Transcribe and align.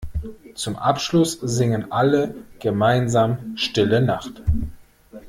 Zum 0.55 0.77
Abschluss 0.77 1.33
singen 1.43 1.91
alle 1.91 2.33
gemeinsam 2.59 3.55
Stille 3.55 4.01
Nacht. 4.01 4.41